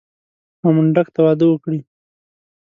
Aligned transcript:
او 0.63 0.69
منډک 0.75 1.07
ته 1.15 1.19
واده 1.25 1.45
وکړي. 1.49 1.79